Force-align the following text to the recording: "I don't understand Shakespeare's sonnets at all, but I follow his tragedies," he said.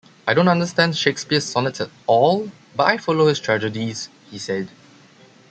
"I 0.27 0.33
don't 0.33 0.47
understand 0.47 0.97
Shakespeare's 0.97 1.45
sonnets 1.45 1.79
at 1.79 1.91
all, 2.07 2.49
but 2.75 2.87
I 2.87 2.97
follow 2.97 3.27
his 3.27 3.39
tragedies," 3.39 4.09
he 4.31 4.39
said. 4.39 4.69